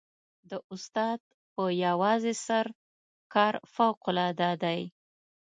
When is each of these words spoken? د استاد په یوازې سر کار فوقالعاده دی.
د 0.49 0.51
استاد 0.73 1.19
په 1.53 1.63
یوازې 1.85 2.33
سر 2.45 2.65
کار 3.33 3.53
فوقالعاده 3.73 4.51
دی. 4.63 4.81